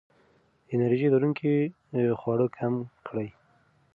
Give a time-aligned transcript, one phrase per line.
[0.73, 1.55] انرژي لرونکي
[2.19, 2.73] خواړه کم
[3.07, 3.29] کړئ.